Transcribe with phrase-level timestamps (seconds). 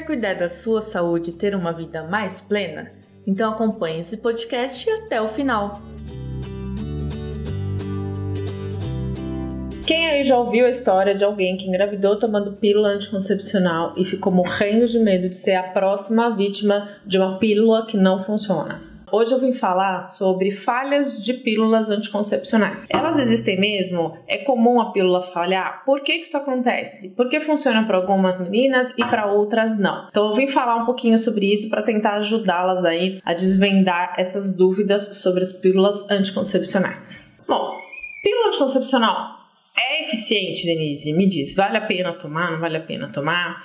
[0.00, 2.90] Quer cuidar da sua saúde e ter uma vida mais plena?
[3.26, 5.78] Então acompanhe esse podcast até o final.
[9.86, 14.32] Quem aí já ouviu a história de alguém que engravidou tomando pílula anticoncepcional e ficou
[14.32, 18.89] morrendo de medo de ser a próxima vítima de uma pílula que não funciona?
[19.12, 22.86] Hoje eu vim falar sobre falhas de pílulas anticoncepcionais.
[22.88, 24.16] Elas existem mesmo?
[24.28, 25.82] É comum a pílula falhar?
[25.84, 27.10] Por que, que isso acontece?
[27.16, 30.06] Por que funciona para algumas meninas e para outras não?
[30.08, 34.56] Então eu vim falar um pouquinho sobre isso para tentar ajudá-las aí a desvendar essas
[34.56, 37.28] dúvidas sobre as pílulas anticoncepcionais.
[37.48, 37.76] Bom,
[38.22, 39.40] pílula anticoncepcional
[39.76, 41.12] é eficiente, Denise?
[41.12, 42.52] Me diz, vale a pena tomar?
[42.52, 43.64] Não vale a pena tomar?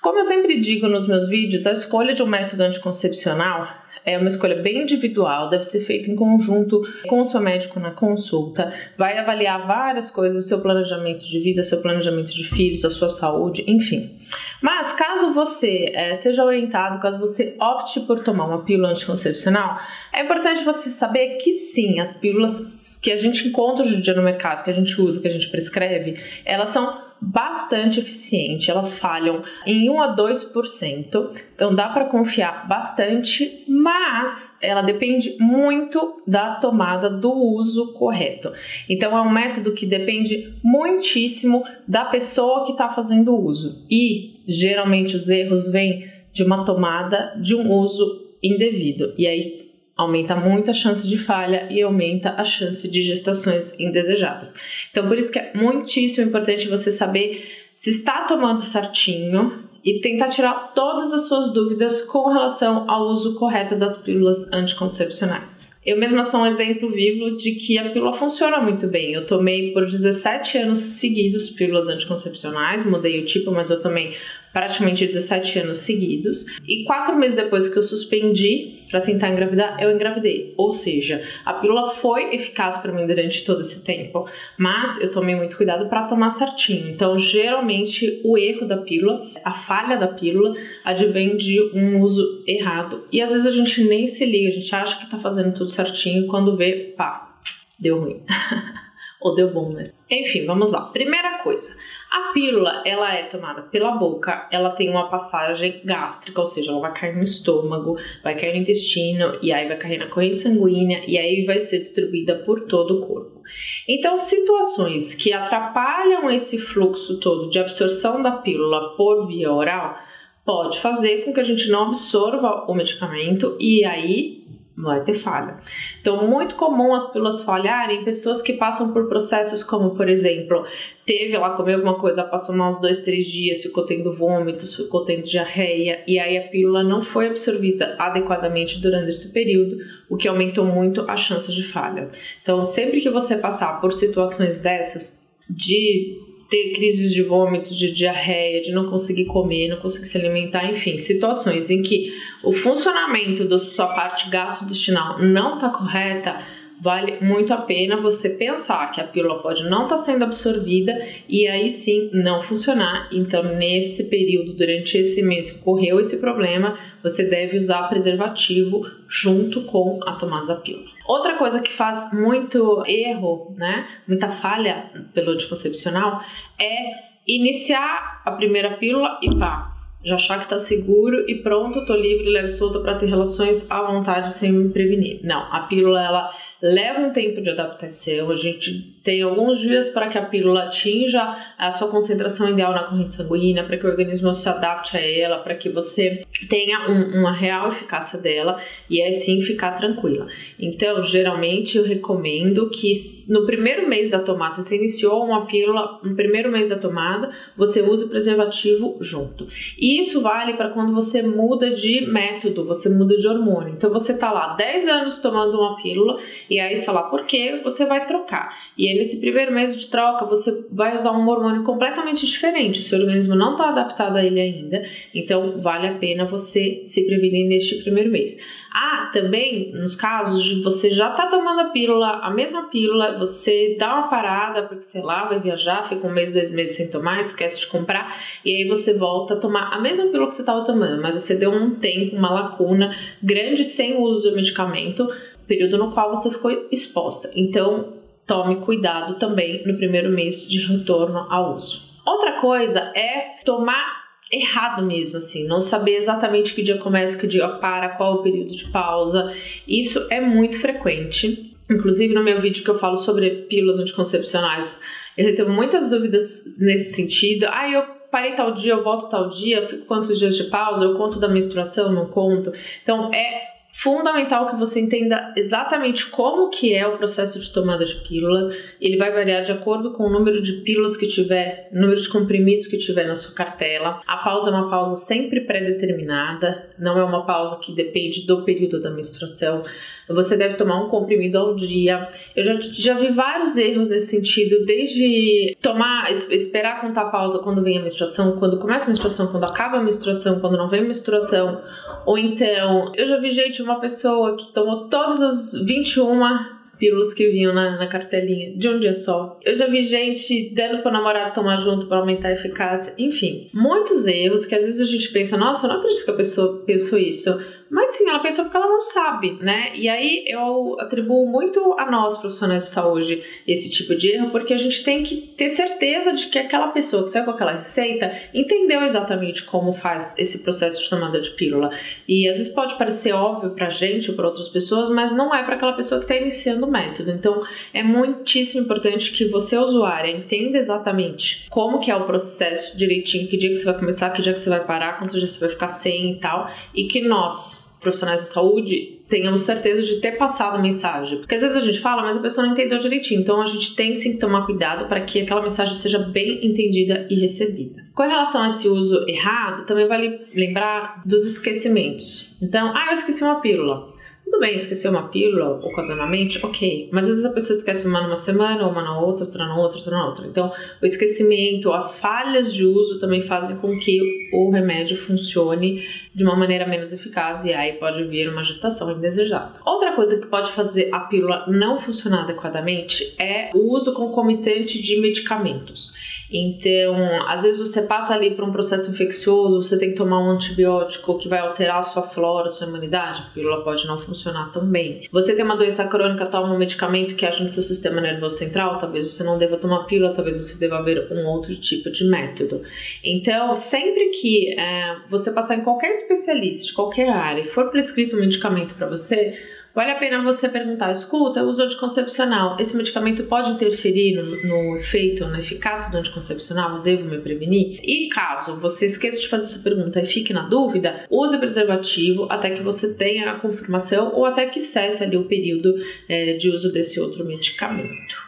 [0.00, 4.28] Como eu sempre digo nos meus vídeos, a escolha de um método anticoncepcional é uma
[4.28, 8.72] escolha bem individual, deve ser feita em conjunto com o seu médico na consulta.
[8.96, 13.64] Vai avaliar várias coisas, seu planejamento de vida, seu planejamento de filhos, a sua saúde,
[13.66, 14.16] enfim.
[14.62, 19.76] Mas caso você é, seja orientado, caso você opte por tomar uma pílula anticoncepcional,
[20.16, 24.14] é importante você saber que sim, as pílulas que a gente encontra hoje em dia
[24.14, 28.98] no mercado, que a gente usa, que a gente prescreve, elas são bastante eficiente, elas
[28.98, 36.56] falham em 1 a 2%, então dá para confiar bastante, mas ela depende muito da
[36.56, 38.52] tomada do uso correto.
[38.88, 44.42] Então é um método que depende muitíssimo da pessoa que está fazendo o uso e
[44.46, 49.14] geralmente os erros vêm de uma tomada de um uso indevido.
[49.16, 49.55] E aí
[49.96, 54.54] aumenta muito a chance de falha e aumenta a chance de gestações indesejadas.
[54.90, 60.28] Então, por isso que é muitíssimo importante você saber se está tomando certinho e tentar
[60.30, 65.78] tirar todas as suas dúvidas com relação ao uso correto das pílulas anticoncepcionais.
[65.86, 69.12] Eu mesma sou um exemplo vivo de que a pílula funciona muito bem.
[69.12, 74.16] Eu tomei por 17 anos seguidos pílulas anticoncepcionais, mudei o tipo, mas eu tomei
[74.52, 76.46] praticamente 17 anos seguidos.
[76.66, 80.54] E quatro meses depois que eu suspendi para tentar engravidar, eu engravidei.
[80.56, 85.34] Ou seja, a pílula foi eficaz para mim durante todo esse tempo, mas eu tomei
[85.34, 86.88] muito cuidado para tomar certinho.
[86.88, 93.04] Então, geralmente, o erro da pílula, a falha da pílula, advém de um uso errado.
[93.10, 95.70] E às vezes a gente nem se liga, a gente acha que tá fazendo tudo
[95.70, 97.38] certinho quando vê, pá,
[97.78, 98.22] deu ruim.
[99.20, 99.86] Ou deu bom, né?
[100.10, 100.82] Enfim, vamos lá.
[100.92, 101.74] Primeira coisa,
[102.12, 106.80] a pílula, ela é tomada pela boca, ela tem uma passagem gástrica, ou seja, ela
[106.80, 111.02] vai cair no estômago, vai cair no intestino, e aí vai cair na corrente sanguínea,
[111.06, 113.42] e aí vai ser distribuída por todo o corpo.
[113.88, 119.96] Então, situações que atrapalham esse fluxo todo de absorção da pílula por via oral,
[120.44, 125.56] pode fazer com que a gente não absorva o medicamento e aí vai ter falha.
[126.00, 130.66] Então, muito comum as pílulas falharem em pessoas que passam por processos como, por exemplo,
[131.06, 135.04] teve ela comeu alguma coisa, passou mal uns dois, três dias, ficou tendo vômitos, ficou
[135.04, 139.78] tendo diarreia, e aí a pílula não foi absorvida adequadamente durante esse período,
[140.10, 142.10] o que aumentou muito a chance de falha.
[142.42, 148.60] Então, sempre que você passar por situações dessas, de ter crises de vômito, de diarreia,
[148.62, 152.12] de não conseguir comer, não conseguir se alimentar, enfim, situações em que
[152.42, 156.40] o funcionamento da sua parte gastrointestinal não está correta,
[156.80, 160.92] vale muito a pena você pensar que a pílula pode não estar tá sendo absorvida
[161.28, 163.08] e aí sim não funcionar.
[163.12, 169.62] Então, nesse período, durante esse mês que ocorreu esse problema, você deve usar preservativo junto
[169.62, 170.86] com a tomada da pílula.
[171.06, 176.20] Outra coisa que faz muito erro, né, muita falha pelo anticoncepcional
[176.60, 179.72] é iniciar a primeira pílula e pá,
[180.06, 183.82] já achar que tá seguro e pronto, tô livre, leve solta para ter relações à
[183.82, 185.20] vontade sem me prevenir.
[185.24, 190.08] Não, a pílula ela leva um tempo de adaptação, a gente tem alguns dias para
[190.08, 191.22] que a pílula atinja
[191.56, 195.38] a sua concentração ideal na corrente sanguínea, para que o organismo se adapte a ela,
[195.38, 200.26] para que você tenha um, uma real eficácia dela e aí sim ficar tranquila.
[200.58, 202.90] Então, geralmente eu recomendo que
[203.28, 207.30] no primeiro mês da tomada, se você iniciou uma pílula no primeiro mês da tomada,
[207.56, 209.46] você use o preservativo junto.
[209.78, 213.74] E isso vale para quando você muda de método, você muda de hormônio.
[213.74, 216.18] Então, você tá lá 10 anos tomando uma pílula
[216.48, 217.60] e aí, sei lá, por quê?
[217.64, 218.56] Você vai trocar.
[218.76, 222.80] E aí, nesse primeiro mês de troca, você vai usar um hormônio completamente diferente.
[222.80, 224.82] O seu organismo não está adaptado a ele ainda,
[225.14, 228.36] então vale a pena você se prevenir neste primeiro mês.
[228.78, 233.74] Ah, também nos casos de você já tá tomando a pílula, a mesma pílula, você
[233.78, 237.20] dá uma parada, porque sei lá, vai viajar, fica um mês, dois meses sem tomar,
[237.20, 240.62] esquece de comprar, e aí você volta a tomar a mesma pílula que você estava
[240.62, 245.08] tomando, mas você deu um tempo, uma lacuna grande sem o uso do medicamento,
[245.46, 247.30] período no qual você ficou exposta.
[247.34, 247.94] Então,
[248.26, 251.80] tome cuidado também no primeiro mês de retorno ao uso.
[252.06, 257.48] Outra coisa é tomar errado mesmo, assim, não saber exatamente que dia começa, que dia
[257.48, 259.32] para, qual o período de pausa.
[259.66, 261.54] Isso é muito frequente.
[261.70, 264.80] Inclusive no meu vídeo que eu falo sobre pílulas anticoncepcionais,
[265.16, 267.46] eu recebo muitas dúvidas nesse sentido.
[267.48, 270.94] Ah, eu parei tal dia, eu volto tal dia, fico quantos dias de pausa, eu
[270.94, 272.52] conto da menstruação, não conto.
[272.82, 277.94] Então é fundamental que você entenda exatamente como que é o processo de tomada de
[277.96, 278.50] pílula.
[278.80, 282.66] Ele vai variar de acordo com o número de pílulas que tiver, número de comprimidos
[282.66, 284.00] que tiver na sua cartela.
[284.06, 288.80] A pausa é uma pausa sempre pré-determinada, não é uma pausa que depende do período
[288.80, 289.62] da menstruação.
[290.08, 292.08] Você deve tomar um comprimido ao dia.
[292.34, 297.62] Eu já, já vi vários erros nesse sentido, desde tomar, esperar contar a pausa quando
[297.62, 300.84] vem a menstruação, quando começa a menstruação, quando acaba a menstruação, quando não vem a
[300.84, 301.60] menstruação
[302.06, 307.28] ou então, eu já vi gente, uma pessoa que tomou todas as 21 pílulas que
[307.28, 309.38] vinham na, na, cartelinha de um dia só.
[309.44, 312.94] Eu já vi gente dando pro namorado tomar junto para aumentar a eficácia.
[312.98, 316.62] Enfim, muitos erros que às vezes a gente pensa, nossa, não acredito que a pessoa
[316.64, 317.30] pensou isso.
[317.70, 319.72] Mas sim, ela pensou porque ela não sabe, né?
[319.74, 324.54] E aí eu atribuo muito a nós, profissionais de saúde, esse tipo de erro, porque
[324.54, 328.12] a gente tem que ter certeza de que aquela pessoa que saiu com aquela receita
[328.32, 331.70] entendeu exatamente como faz esse processo de tomada de pílula.
[332.06, 335.42] E às vezes pode parecer óbvio pra gente ou para outras pessoas, mas não é
[335.42, 337.10] para aquela pessoa que está iniciando o método.
[337.10, 337.42] Então
[337.72, 343.36] é muitíssimo importante que você, usuária, entenda exatamente como que é o processo direitinho, que
[343.36, 345.48] dia que você vai começar, que dia que você vai parar, quantos dias você vai
[345.48, 350.56] ficar sem e tal, e que nós, profissionais da saúde tenhamos certeza de ter passado
[350.56, 351.18] a mensagem.
[351.18, 353.20] Porque às vezes a gente fala, mas a pessoa não entendeu direitinho.
[353.20, 357.06] Então a gente tem sim que tomar cuidado para que aquela mensagem seja bem entendida
[357.08, 357.84] e recebida.
[357.94, 362.34] Com relação a esse uso errado, também vale lembrar dos esquecimentos.
[362.42, 363.94] Então, ah, eu esqueci uma pílula.
[364.26, 366.88] Tudo bem, esquecer uma pílula ocasionalmente, ok.
[366.90, 369.78] Mas às vezes a pessoa esquece uma numa semana, uma na outra, outra na outra,
[369.78, 370.26] outra na outra.
[370.26, 374.00] Então, o esquecimento, as falhas de uso também fazem com que
[374.32, 379.60] o remédio funcione de uma maneira menos eficaz e aí pode vir uma gestação indesejada.
[379.64, 385.00] Outra coisa que pode fazer a pílula não funcionar adequadamente é o uso concomitante de
[385.00, 385.94] medicamentos.
[386.30, 386.94] Então,
[387.26, 391.18] às vezes você passa ali por um processo infeccioso, você tem que tomar um antibiótico
[391.18, 395.06] que vai alterar a sua flora, a sua imunidade, a pílula pode não funcionar também.
[395.12, 398.78] Você tem uma doença crônica, toma um medicamento que age no seu sistema nervoso central,
[398.78, 402.62] talvez você não deva tomar pílula, talvez você deva ver um outro tipo de método.
[403.04, 408.16] Então, sempre que é, você passar em qualquer especialista de qualquer área e for prescrito
[408.16, 409.38] um medicamento para você,
[409.76, 414.76] Vale a pena você perguntar, escuta, o uso anticoncepcional, esse medicamento pode interferir no, no
[414.78, 416.76] efeito, na eficácia do anticoncepcional?
[416.76, 417.78] Eu devo me prevenir?
[417.82, 422.52] E caso você esqueça de fazer essa pergunta e fique na dúvida, use preservativo até
[422.52, 425.74] que você tenha a confirmação ou até que cesse ali o período
[426.08, 428.24] é, de uso desse outro medicamento.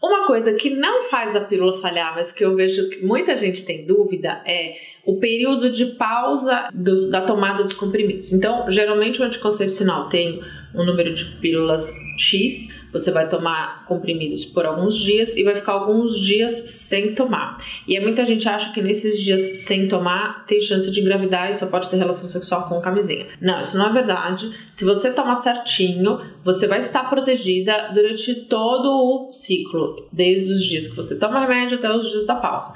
[0.00, 3.64] Uma coisa que não faz a pílula falhar, mas que eu vejo que muita gente
[3.64, 8.32] tem dúvida é o período de pausa do, da tomada dos comprimidos.
[8.32, 10.40] Então, geralmente o anticoncepcional tem
[10.74, 15.72] um número de pílulas X, você vai tomar comprimidos por alguns dias e vai ficar
[15.72, 17.58] alguns dias sem tomar.
[17.88, 21.66] E muita gente acha que nesses dias sem tomar tem chance de engravidar e só
[21.66, 23.26] pode ter relação sexual com camisinha.
[23.40, 24.50] Não, isso não é verdade.
[24.72, 30.88] Se você tomar certinho, você vai estar protegida durante todo o ciclo, desde os dias
[30.88, 32.72] que você toma remédio até os dias da pausa.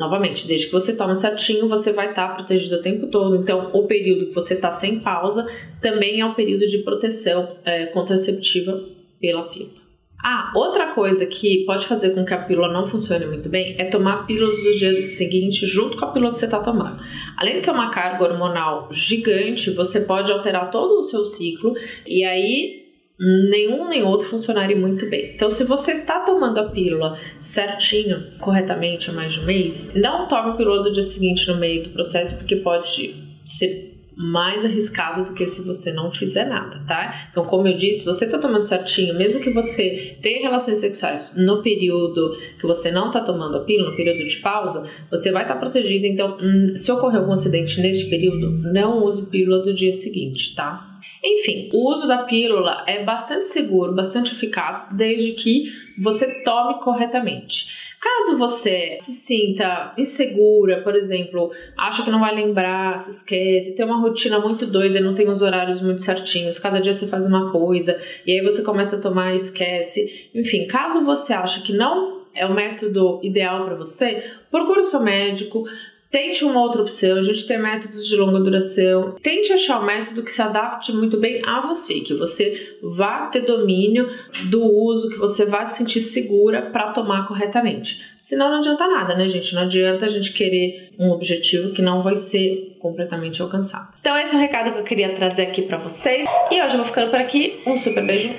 [0.00, 3.36] Novamente, desde que você toma certinho, você vai estar protegido o tempo todo.
[3.36, 5.46] Então, o período que você está sem pausa
[5.78, 8.82] também é um período de proteção é, contraceptiva
[9.20, 9.78] pela pílula.
[10.24, 13.84] Ah, outra coisa que pode fazer com que a pílula não funcione muito bem é
[13.84, 17.02] tomar pílulas dos dias seguintes junto com a pílula que você está tomando.
[17.36, 21.74] Além de ser uma carga hormonal gigante, você pode alterar todo o seu ciclo
[22.06, 22.79] e aí
[23.20, 25.32] nenhum nem outro funcionarem muito bem.
[25.34, 30.26] Então, se você tá tomando a pílula certinho, corretamente há mais de um mês, não
[30.26, 35.24] tome a pílula do dia seguinte no meio do processo, porque pode ser mais arriscado
[35.24, 37.28] do que se você não fizer nada, tá?
[37.30, 41.62] Então, como eu disse, você tá tomando certinho, mesmo que você tenha relações sexuais no
[41.62, 45.54] período que você não tá tomando a pílula, no período de pausa, você vai estar
[45.54, 46.06] tá protegido.
[46.06, 50.89] Então, hum, se ocorrer algum acidente neste período, não use pílula do dia seguinte, tá?
[51.24, 57.90] Enfim, o uso da pílula é bastante seguro, bastante eficaz, desde que você tome corretamente.
[58.00, 63.84] Caso você se sinta insegura, por exemplo, acha que não vai lembrar, se esquece, tem
[63.84, 67.52] uma rotina muito doida, não tem os horários muito certinhos, cada dia você faz uma
[67.52, 70.30] coisa e aí você começa a tomar e esquece.
[70.34, 75.00] Enfim, caso você ache que não é o método ideal para você, procure o seu
[75.00, 75.64] médico,
[76.10, 79.14] Tente uma outra opção, a gente tem métodos de longa duração.
[79.22, 83.42] Tente achar um método que se adapte muito bem a você, que você vá ter
[83.42, 84.10] domínio
[84.50, 88.00] do uso, que você vá se sentir segura para tomar corretamente.
[88.18, 89.54] Senão não adianta nada, né, gente?
[89.54, 93.94] Não adianta a gente querer um objetivo que não vai ser completamente alcançado.
[94.00, 96.26] Então esse é o recado que eu queria trazer aqui para vocês.
[96.50, 97.60] E hoje eu vou ficando por aqui.
[97.64, 98.34] Um super beijo.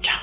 [0.00, 0.20] Tchau.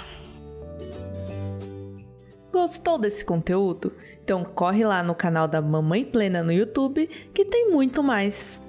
[2.51, 3.93] Gostou desse conteúdo?
[4.29, 8.61] Então corre lá no canal da Mamãe Plena no YouTube que tem muito mais.